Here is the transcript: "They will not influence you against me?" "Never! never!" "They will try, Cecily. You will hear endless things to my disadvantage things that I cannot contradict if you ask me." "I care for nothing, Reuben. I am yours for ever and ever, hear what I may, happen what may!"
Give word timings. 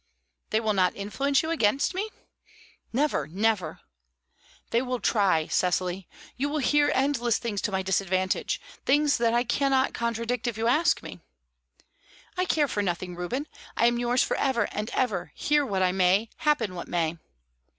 "They 0.49 0.59
will 0.59 0.73
not 0.73 0.95
influence 0.95 1.43
you 1.43 1.51
against 1.51 1.93
me?" 1.93 2.09
"Never! 2.91 3.27
never!" 3.27 3.81
"They 4.71 4.81
will 4.81 4.99
try, 4.99 5.45
Cecily. 5.45 6.07
You 6.35 6.49
will 6.49 6.57
hear 6.57 6.91
endless 6.95 7.37
things 7.37 7.61
to 7.61 7.71
my 7.71 7.83
disadvantage 7.83 8.59
things 8.83 9.17
that 9.19 9.35
I 9.35 9.43
cannot 9.43 9.93
contradict 9.93 10.47
if 10.47 10.57
you 10.57 10.65
ask 10.65 11.03
me." 11.03 11.19
"I 12.35 12.45
care 12.45 12.67
for 12.67 12.81
nothing, 12.81 13.15
Reuben. 13.15 13.45
I 13.77 13.85
am 13.85 13.99
yours 13.99 14.23
for 14.23 14.35
ever 14.37 14.63
and 14.71 14.89
ever, 14.95 15.33
hear 15.35 15.63
what 15.63 15.83
I 15.83 15.91
may, 15.91 16.31
happen 16.37 16.73
what 16.73 16.87
may!" 16.87 17.17